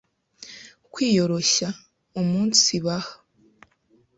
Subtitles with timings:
[0.91, 1.67] kwiyoroshya,
[2.19, 3.13] umunsibaha